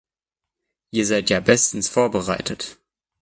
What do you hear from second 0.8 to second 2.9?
Ihr seid ja bestens vorbereitet!